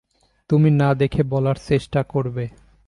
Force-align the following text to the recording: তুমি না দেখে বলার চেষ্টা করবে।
তুমি 0.49 0.69
না 0.71 0.89
দেখে 0.93 1.21
বলার 1.23 1.57
চেষ্টা 1.67 1.99
করবে। 2.03 2.45